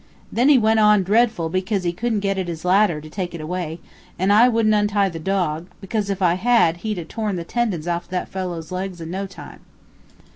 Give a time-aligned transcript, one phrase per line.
[0.31, 3.39] Then he went on dreadful because he couldn't get at his ladder to take it
[3.39, 3.79] away;
[4.17, 7.87] and I wouldn't untie the dog, because if I had he'd 'a' torn the tendons
[7.87, 9.59] out of that fellow's legs in no time.